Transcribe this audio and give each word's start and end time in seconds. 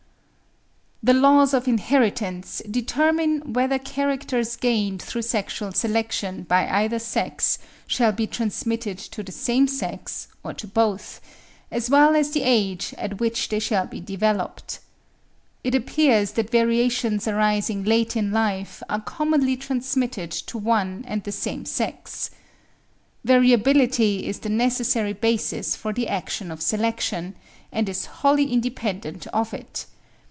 The 1.03 1.13
laws 1.15 1.55
of 1.55 1.67
inheritance 1.67 2.61
determine 2.69 3.53
whether 3.53 3.79
characters 3.79 4.55
gained 4.55 5.01
through 5.01 5.23
sexual 5.23 5.71
selection 5.73 6.43
by 6.43 6.67
either 6.69 6.99
sex 6.99 7.57
shall 7.87 8.11
be 8.11 8.27
transmitted 8.27 8.99
to 8.99 9.23
the 9.23 9.31
same 9.31 9.67
sex, 9.67 10.27
or 10.43 10.53
to 10.53 10.67
both; 10.67 11.19
as 11.71 11.89
well 11.89 12.15
as 12.15 12.29
the 12.29 12.43
age 12.43 12.93
at 12.99 13.19
which 13.19 13.49
they 13.49 13.57
shall 13.57 13.87
be 13.87 13.99
developed. 13.99 14.77
It 15.63 15.73
appears 15.73 16.33
that 16.33 16.51
variations 16.51 17.27
arising 17.27 17.83
late 17.83 18.15
in 18.15 18.31
life 18.31 18.83
are 18.87 19.01
commonly 19.01 19.57
transmitted 19.57 20.29
to 20.31 20.59
one 20.59 21.03
and 21.07 21.23
the 21.23 21.31
same 21.31 21.65
sex. 21.65 22.29
Variability 23.23 24.27
is 24.27 24.41
the 24.41 24.49
necessary 24.49 25.13
basis 25.13 25.75
for 25.75 25.93
the 25.93 26.07
action 26.07 26.51
of 26.51 26.61
selection, 26.61 27.33
and 27.71 27.89
is 27.89 28.05
wholly 28.05 28.53
independent 28.53 29.25
of 29.33 29.51
it. 29.51 29.87